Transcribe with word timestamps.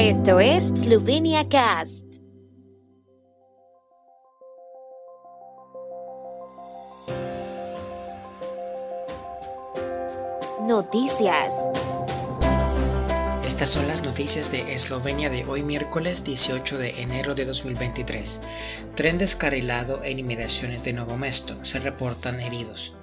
Esto 0.00 0.38
es 0.38 0.68
Slovenia 0.68 1.48
Cast. 1.48 2.04
Noticias. 10.62 11.68
Estas 13.44 13.70
son 13.70 13.88
las 13.88 14.04
noticias 14.04 14.52
de 14.52 14.72
Eslovenia 14.72 15.30
de 15.30 15.44
hoy 15.46 15.64
miércoles 15.64 16.22
18 16.22 16.78
de 16.78 17.02
enero 17.02 17.34
de 17.34 17.44
2023. 17.44 18.40
Tren 18.94 19.18
descarrilado 19.18 20.04
en 20.04 20.20
inmediaciones 20.20 20.84
de 20.84 20.92
Novo 20.92 21.16
Mesto. 21.16 21.64
Se 21.64 21.80
reportan 21.80 22.38
heridos. 22.38 22.94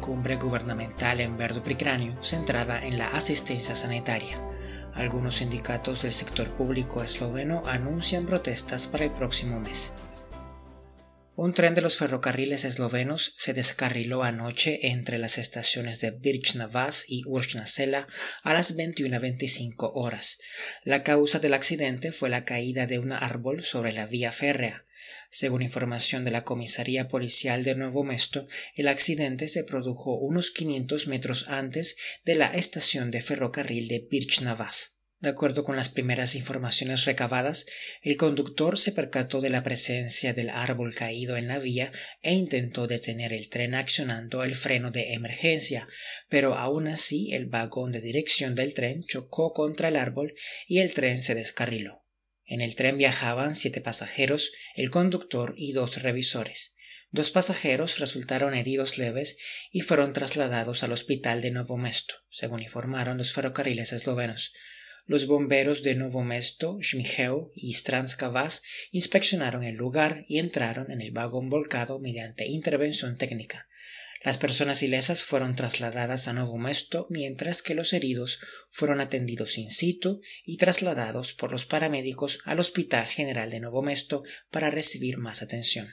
Cumbre 0.00 0.36
gubernamental 0.36 1.18
en 1.18 1.36
Verdupricranio 1.36 2.16
centrada 2.22 2.80
en 2.86 2.96
la 2.96 3.08
asistencia 3.08 3.74
sanitaria. 3.74 4.53
Algunos 4.94 5.36
sindicatos 5.36 6.02
del 6.02 6.12
sector 6.12 6.50
público 6.50 7.02
esloveno 7.02 7.64
anuncian 7.66 8.26
protestas 8.26 8.86
para 8.86 9.04
el 9.04 9.10
próximo 9.10 9.58
mes. 9.58 9.92
Un 11.36 11.52
tren 11.52 11.74
de 11.74 11.80
los 11.80 11.96
ferrocarriles 11.96 12.64
eslovenos 12.64 13.32
se 13.36 13.54
descarriló 13.54 14.22
anoche 14.22 14.86
entre 14.86 15.18
las 15.18 15.36
estaciones 15.36 16.00
de 16.00 16.12
Birchna 16.12 16.68
Vas 16.68 17.06
y 17.08 17.24
Urchna 17.26 17.66
Sela 17.66 18.06
a 18.44 18.52
las 18.52 18.76
21.25 18.76 19.90
horas. 19.94 20.38
La 20.84 21.02
causa 21.02 21.40
del 21.40 21.54
accidente 21.54 22.12
fue 22.12 22.30
la 22.30 22.44
caída 22.44 22.86
de 22.86 23.00
un 23.00 23.10
árbol 23.10 23.64
sobre 23.64 23.92
la 23.92 24.06
vía 24.06 24.30
férrea. 24.30 24.86
Según 25.28 25.62
información 25.62 26.24
de 26.24 26.30
la 26.30 26.44
Comisaría 26.44 27.08
Policial 27.08 27.64
de 27.64 27.74
Nuevo 27.74 28.04
Mesto, 28.04 28.46
el 28.76 28.86
accidente 28.86 29.48
se 29.48 29.64
produjo 29.64 30.16
unos 30.16 30.52
500 30.52 31.08
metros 31.08 31.48
antes 31.48 31.96
de 32.24 32.36
la 32.36 32.46
estación 32.54 33.10
de 33.10 33.20
ferrocarril 33.20 33.88
de 33.88 34.06
Birchna. 34.08 34.56
De 35.24 35.30
acuerdo 35.30 35.64
con 35.64 35.74
las 35.74 35.88
primeras 35.88 36.34
informaciones 36.34 37.06
recabadas, 37.06 37.64
el 38.02 38.18
conductor 38.18 38.78
se 38.78 38.92
percató 38.92 39.40
de 39.40 39.48
la 39.48 39.62
presencia 39.62 40.34
del 40.34 40.50
árbol 40.50 40.94
caído 40.94 41.38
en 41.38 41.48
la 41.48 41.58
vía 41.58 41.90
e 42.20 42.34
intentó 42.34 42.86
detener 42.86 43.32
el 43.32 43.48
tren 43.48 43.74
accionando 43.74 44.44
el 44.44 44.54
freno 44.54 44.90
de 44.90 45.14
emergencia, 45.14 45.88
pero 46.28 46.56
aún 46.56 46.88
así 46.88 47.32
el 47.32 47.46
vagón 47.46 47.92
de 47.92 48.02
dirección 48.02 48.54
del 48.54 48.74
tren 48.74 49.02
chocó 49.02 49.54
contra 49.54 49.88
el 49.88 49.96
árbol 49.96 50.34
y 50.66 50.80
el 50.80 50.92
tren 50.92 51.22
se 51.22 51.34
descarriló. 51.34 52.04
En 52.44 52.60
el 52.60 52.74
tren 52.74 52.98
viajaban 52.98 53.56
siete 53.56 53.80
pasajeros, 53.80 54.52
el 54.74 54.90
conductor 54.90 55.54
y 55.56 55.72
dos 55.72 56.02
revisores. 56.02 56.74
Dos 57.12 57.30
pasajeros 57.30 57.98
resultaron 57.98 58.54
heridos 58.54 58.98
leves 58.98 59.38
y 59.72 59.80
fueron 59.80 60.12
trasladados 60.12 60.82
al 60.82 60.92
hospital 60.92 61.40
de 61.40 61.50
Novo 61.50 61.78
Mesto, 61.78 62.16
según 62.28 62.60
informaron 62.60 63.16
los 63.16 63.32
ferrocarriles 63.32 63.94
eslovenos. 63.94 64.52
Los 65.06 65.26
bomberos 65.26 65.82
de 65.82 65.96
Novo 65.96 66.22
Mesto, 66.22 66.78
Schmigeu 66.80 67.52
y 67.54 67.74
Stranska 67.74 68.28
Vas 68.28 68.62
inspeccionaron 68.90 69.62
el 69.62 69.74
lugar 69.74 70.24
y 70.28 70.38
entraron 70.38 70.90
en 70.90 71.02
el 71.02 71.10
vagón 71.10 71.50
volcado 71.50 71.98
mediante 71.98 72.46
intervención 72.46 73.18
técnica. 73.18 73.68
Las 74.24 74.38
personas 74.38 74.82
ilesas 74.82 75.22
fueron 75.22 75.54
trasladadas 75.54 76.26
a 76.28 76.32
Novo 76.32 76.56
Mesto, 76.56 77.06
mientras 77.10 77.60
que 77.60 77.74
los 77.74 77.92
heridos 77.92 78.38
fueron 78.70 79.02
atendidos 79.02 79.58
in 79.58 79.70
situ 79.70 80.22
y 80.46 80.56
trasladados 80.56 81.34
por 81.34 81.52
los 81.52 81.66
paramédicos 81.66 82.38
al 82.44 82.58
Hospital 82.58 83.06
General 83.06 83.50
de 83.50 83.60
Novo 83.60 83.82
Mesto 83.82 84.22
para 84.50 84.70
recibir 84.70 85.18
más 85.18 85.42
atención. 85.42 85.86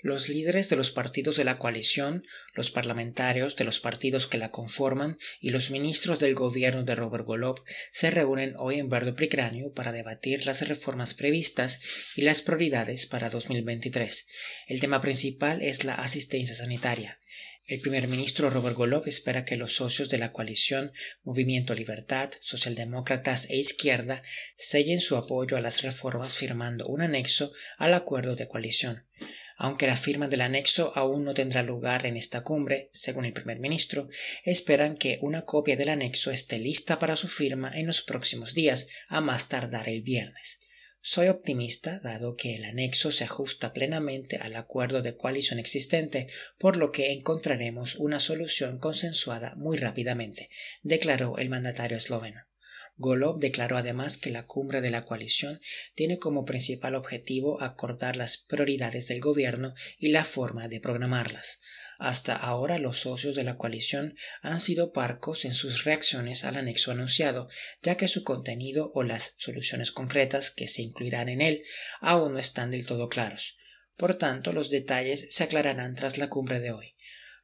Los 0.00 0.28
líderes 0.28 0.70
de 0.70 0.76
los 0.76 0.92
partidos 0.92 1.36
de 1.36 1.44
la 1.44 1.58
coalición, 1.58 2.24
los 2.54 2.70
parlamentarios 2.70 3.56
de 3.56 3.64
los 3.64 3.80
partidos 3.80 4.28
que 4.28 4.38
la 4.38 4.52
conforman 4.52 5.18
y 5.40 5.50
los 5.50 5.72
ministros 5.72 6.20
del 6.20 6.36
gobierno 6.36 6.84
de 6.84 6.94
Robert 6.94 7.24
Golov 7.24 7.64
se 7.90 8.12
reúnen 8.12 8.54
hoy 8.58 8.78
en 8.78 8.88
Verdo 8.88 9.16
Pricranio 9.16 9.72
para 9.72 9.90
debatir 9.90 10.46
las 10.46 10.66
reformas 10.68 11.14
previstas 11.14 11.80
y 12.14 12.22
las 12.22 12.42
prioridades 12.42 13.06
para 13.06 13.28
2023. 13.28 14.28
El 14.68 14.78
tema 14.78 15.00
principal 15.00 15.62
es 15.62 15.82
la 15.82 15.94
asistencia 15.94 16.54
sanitaria. 16.54 17.18
El 17.66 17.80
primer 17.80 18.06
ministro 18.06 18.50
Robert 18.50 18.76
Golov 18.76 19.08
espera 19.08 19.44
que 19.44 19.56
los 19.56 19.74
socios 19.74 20.08
de 20.08 20.18
la 20.18 20.30
coalición 20.30 20.92
Movimiento 21.24 21.74
Libertad, 21.74 22.30
Socialdemócratas 22.40 23.50
e 23.50 23.56
Izquierda 23.56 24.22
sellen 24.56 25.00
su 25.00 25.16
apoyo 25.16 25.56
a 25.56 25.60
las 25.60 25.82
reformas 25.82 26.36
firmando 26.36 26.86
un 26.86 27.02
anexo 27.02 27.52
al 27.78 27.94
acuerdo 27.94 28.36
de 28.36 28.46
coalición. 28.46 29.04
Aunque 29.60 29.88
la 29.88 29.96
firma 29.96 30.28
del 30.28 30.42
anexo 30.42 30.92
aún 30.94 31.24
no 31.24 31.34
tendrá 31.34 31.64
lugar 31.64 32.06
en 32.06 32.16
esta 32.16 32.42
cumbre, 32.42 32.90
según 32.92 33.24
el 33.24 33.32
primer 33.32 33.58
ministro, 33.58 34.08
esperan 34.44 34.96
que 34.96 35.18
una 35.20 35.42
copia 35.42 35.76
del 35.76 35.88
anexo 35.88 36.30
esté 36.30 36.60
lista 36.60 37.00
para 37.00 37.16
su 37.16 37.26
firma 37.26 37.72
en 37.74 37.88
los 37.88 38.02
próximos 38.02 38.54
días, 38.54 38.86
a 39.08 39.20
más 39.20 39.48
tardar 39.48 39.88
el 39.88 40.02
viernes. 40.02 40.60
Soy 41.00 41.26
optimista 41.26 41.98
dado 41.98 42.36
que 42.36 42.54
el 42.54 42.64
anexo 42.64 43.10
se 43.10 43.24
ajusta 43.24 43.72
plenamente 43.72 44.36
al 44.36 44.54
acuerdo 44.54 45.02
de 45.02 45.16
coalición 45.16 45.58
existente, 45.58 46.28
por 46.58 46.76
lo 46.76 46.92
que 46.92 47.12
encontraremos 47.12 47.96
una 47.96 48.20
solución 48.20 48.78
consensuada 48.78 49.54
muy 49.56 49.76
rápidamente, 49.76 50.48
declaró 50.82 51.36
el 51.38 51.48
mandatario 51.48 51.96
esloveno. 51.96 52.47
Golov 52.98 53.38
declaró 53.38 53.76
además 53.76 54.16
que 54.16 54.30
la 54.30 54.44
cumbre 54.44 54.80
de 54.80 54.90
la 54.90 55.04
coalición 55.04 55.60
tiene 55.94 56.18
como 56.18 56.44
principal 56.44 56.96
objetivo 56.96 57.62
acordar 57.62 58.16
las 58.16 58.36
prioridades 58.36 59.06
del 59.06 59.20
gobierno 59.20 59.72
y 59.98 60.08
la 60.08 60.24
forma 60.24 60.66
de 60.66 60.80
programarlas. 60.80 61.60
Hasta 61.98 62.34
ahora 62.34 62.78
los 62.78 62.98
socios 62.98 63.36
de 63.36 63.44
la 63.44 63.56
coalición 63.56 64.16
han 64.42 64.60
sido 64.60 64.92
parcos 64.92 65.44
en 65.44 65.54
sus 65.54 65.84
reacciones 65.84 66.44
al 66.44 66.56
anexo 66.56 66.90
anunciado, 66.90 67.48
ya 67.82 67.96
que 67.96 68.08
su 68.08 68.24
contenido 68.24 68.90
o 68.94 69.04
las 69.04 69.34
soluciones 69.38 69.92
concretas 69.92 70.50
que 70.50 70.68
se 70.68 70.82
incluirán 70.82 71.28
en 71.28 71.40
él 71.40 71.64
aún 72.00 72.34
no 72.34 72.38
están 72.38 72.70
del 72.70 72.86
todo 72.86 73.08
claros. 73.08 73.56
Por 73.96 74.14
tanto, 74.14 74.52
los 74.52 74.70
detalles 74.70 75.26
se 75.30 75.44
aclararán 75.44 75.94
tras 75.94 76.18
la 76.18 76.28
cumbre 76.28 76.60
de 76.60 76.72
hoy. 76.72 76.94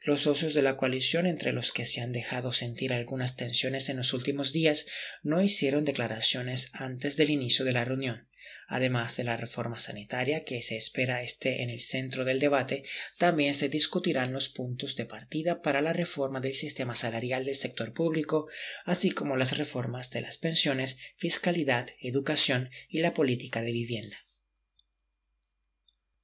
Los 0.06 0.20
socios 0.20 0.52
de 0.52 0.60
la 0.60 0.76
coalición, 0.76 1.26
entre 1.26 1.54
los 1.54 1.72
que 1.72 1.86
se 1.86 2.02
han 2.02 2.12
dejado 2.12 2.52
sentir 2.52 2.92
algunas 2.92 3.36
tensiones 3.36 3.88
en 3.88 3.96
los 3.96 4.12
últimos 4.12 4.52
días, 4.52 4.84
no 5.22 5.40
hicieron 5.40 5.86
declaraciones 5.86 6.68
antes 6.74 7.16
del 7.16 7.30
inicio 7.30 7.64
de 7.64 7.72
la 7.72 7.86
reunión. 7.86 8.28
Además 8.68 9.16
de 9.16 9.24
la 9.24 9.38
reforma 9.38 9.78
sanitaria 9.78 10.44
que 10.44 10.62
se 10.62 10.76
espera 10.76 11.22
esté 11.22 11.62
en 11.62 11.70
el 11.70 11.80
centro 11.80 12.26
del 12.26 12.38
debate, 12.38 12.84
también 13.16 13.54
se 13.54 13.70
discutirán 13.70 14.34
los 14.34 14.50
puntos 14.50 14.94
de 14.94 15.06
partida 15.06 15.62
para 15.62 15.80
la 15.80 15.94
reforma 15.94 16.40
del 16.40 16.54
sistema 16.54 16.94
salarial 16.94 17.46
del 17.46 17.56
sector 17.56 17.94
público, 17.94 18.46
así 18.84 19.10
como 19.10 19.38
las 19.38 19.56
reformas 19.56 20.10
de 20.10 20.20
las 20.20 20.36
pensiones, 20.36 20.98
fiscalidad, 21.16 21.88
educación 22.00 22.68
y 22.90 22.98
la 22.98 23.14
política 23.14 23.62
de 23.62 23.72
vivienda. 23.72 24.18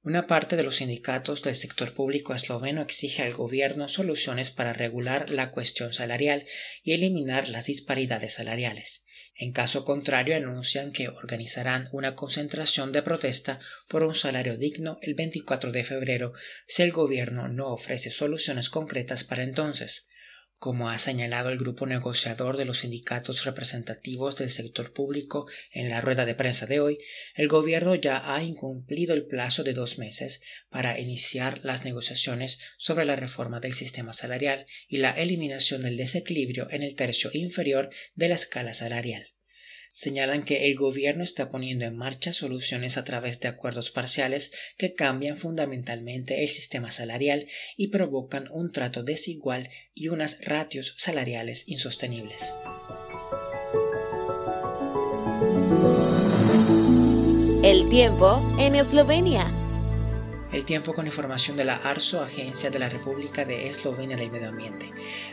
Una 0.03 0.25
parte 0.25 0.55
de 0.55 0.63
los 0.63 0.77
sindicatos 0.77 1.43
del 1.43 1.55
sector 1.55 1.93
público 1.93 2.33
esloveno 2.33 2.81
exige 2.81 3.21
al 3.21 3.33
gobierno 3.33 3.87
soluciones 3.87 4.49
para 4.49 4.73
regular 4.73 5.29
la 5.29 5.51
cuestión 5.51 5.93
salarial 5.93 6.43
y 6.81 6.93
eliminar 6.93 7.49
las 7.49 7.67
disparidades 7.67 8.33
salariales. 8.33 9.05
En 9.35 9.51
caso 9.51 9.85
contrario, 9.85 10.35
anuncian 10.35 10.91
que 10.91 11.07
organizarán 11.07 11.87
una 11.91 12.15
concentración 12.15 12.91
de 12.91 13.03
protesta 13.03 13.59
por 13.89 14.01
un 14.01 14.15
salario 14.15 14.57
digno 14.57 14.97
el 15.03 15.13
24 15.13 15.71
de 15.71 15.83
febrero 15.83 16.33
si 16.65 16.81
el 16.81 16.91
gobierno 16.91 17.47
no 17.47 17.67
ofrece 17.67 18.09
soluciones 18.09 18.71
concretas 18.71 19.23
para 19.23 19.43
entonces. 19.43 20.07
Como 20.61 20.91
ha 20.91 20.99
señalado 20.99 21.49
el 21.49 21.57
grupo 21.57 21.87
negociador 21.87 22.55
de 22.55 22.65
los 22.65 22.81
sindicatos 22.81 23.45
representativos 23.45 24.37
del 24.37 24.51
sector 24.51 24.93
público 24.93 25.47
en 25.73 25.89
la 25.89 26.01
rueda 26.01 26.23
de 26.23 26.35
prensa 26.35 26.67
de 26.67 26.79
hoy, 26.79 26.99
el 27.33 27.47
gobierno 27.47 27.95
ya 27.95 28.35
ha 28.35 28.43
incumplido 28.43 29.15
el 29.15 29.25
plazo 29.25 29.63
de 29.63 29.73
dos 29.73 29.97
meses 29.97 30.43
para 30.69 30.99
iniciar 30.99 31.61
las 31.63 31.83
negociaciones 31.83 32.59
sobre 32.77 33.05
la 33.05 33.15
reforma 33.15 33.59
del 33.59 33.73
sistema 33.73 34.13
salarial 34.13 34.67
y 34.87 34.97
la 34.97 35.09
eliminación 35.09 35.81
del 35.81 35.97
desequilibrio 35.97 36.67
en 36.69 36.83
el 36.83 36.93
tercio 36.93 37.31
inferior 37.33 37.89
de 38.13 38.29
la 38.29 38.35
escala 38.35 38.75
salarial 38.75 39.30
señalan 39.93 40.43
que 40.43 40.67
el 40.67 40.75
gobierno 40.75 41.23
está 41.23 41.49
poniendo 41.49 41.85
en 41.85 41.97
marcha 41.97 42.31
soluciones 42.31 42.97
a 42.97 43.03
través 43.03 43.39
de 43.41 43.49
acuerdos 43.49 43.91
parciales 43.91 44.51
que 44.77 44.93
cambian 44.93 45.37
fundamentalmente 45.37 46.43
el 46.43 46.49
sistema 46.49 46.91
salarial 46.91 47.47
y 47.75 47.89
provocan 47.89 48.47
un 48.51 48.71
trato 48.71 49.03
desigual 49.03 49.69
y 49.93 50.07
unas 50.07 50.45
ratios 50.45 50.93
salariales 50.97 51.67
insostenibles. 51.67 52.53
El 57.63 57.89
tiempo 57.89 58.41
en 58.59 58.75
Eslovenia. 58.75 59.60
El 60.51 60.65
tiempo 60.65 60.93
con 60.93 61.07
información 61.07 61.55
de 61.55 61.63
la 61.63 61.75
ARSO, 61.75 62.19
Agencia 62.21 62.69
de 62.69 62.79
la 62.79 62.89
República 62.89 63.45
de 63.45 63.69
Eslovenia 63.69 64.17
del 64.17 64.31
Medio 64.31 64.49
Ambiente. 64.49 64.91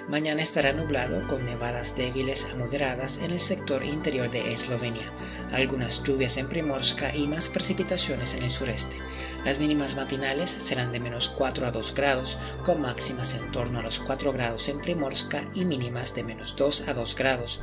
Mañana 0.09 0.43
estará 0.43 0.73
nublado 0.73 1.27
con 1.27 1.45
nevadas 1.45 1.97
débiles 1.97 2.53
a 2.53 2.57
moderadas 2.57 3.19
en 3.25 3.33
el 3.33 3.41
sector 3.41 3.85
interior 3.85 4.31
de 4.31 4.53
Eslovenia, 4.53 5.13
algunas 5.51 6.05
lluvias 6.05 6.37
en 6.37 6.49
Primorska 6.49 7.13
y 7.17 7.27
más 7.27 7.49
precipitaciones 7.49 8.35
en 8.35 8.45
el 8.45 8.51
sureste. 8.51 8.97
Las 9.45 9.59
mínimas 9.59 9.97
matinales 9.97 10.51
serán 10.51 10.93
de 10.93 11.01
menos 11.01 11.29
4 11.31 11.67
a 11.67 11.73
2 11.73 11.95
grados, 11.95 12.39
con 12.65 12.81
máximas 12.81 13.35
en 13.35 13.51
torno 13.51 13.81
a 13.81 13.83
los 13.83 13.99
4 13.99 14.33
grados 14.33 14.69
en 14.69 14.81
Primorska 14.81 15.43
y 15.55 15.65
mínimas 15.65 16.15
de 16.15 16.23
menos 16.23 16.55
2 16.55 16.87
a 16.87 16.95
2 16.95 17.17
grados. 17.17 17.61